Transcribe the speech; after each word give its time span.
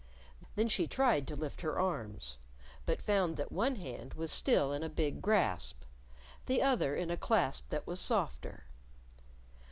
Then 0.55 0.67
she 0.67 0.87
tried 0.87 1.27
to 1.27 1.35
lift 1.35 1.61
her 1.61 1.77
arms; 1.79 2.39
but 2.87 3.03
found 3.03 3.37
that 3.37 3.51
one 3.51 3.75
hand 3.75 4.15
was 4.15 4.31
still 4.31 4.73
in 4.73 4.81
a 4.81 4.89
big 4.89 5.21
grasp, 5.21 5.83
the 6.47 6.59
other 6.63 6.95
in 6.95 7.11
a 7.11 7.17
clasp 7.17 7.69
that 7.69 7.85
was 7.85 7.99
softer. 7.99 8.63